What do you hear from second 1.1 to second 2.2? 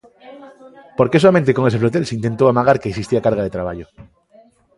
que soamente con ese flotel se